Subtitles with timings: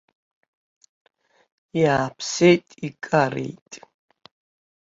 [1.81, 3.71] Иааԥсеит-икареит.